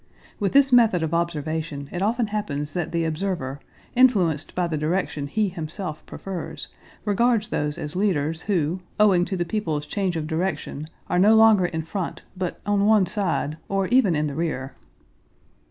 [0.39, 3.59] (With this method of observation it often happens that the observer,
[3.95, 6.69] influenced by the direction he himself prefers,
[7.05, 11.67] regards those as leaders who, owing to the people's change of direction, are no longer
[11.67, 14.73] in front, but on one side, or even in the rear.)